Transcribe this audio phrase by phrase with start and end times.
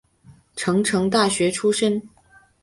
[0.55, 2.01] 成城大学出身。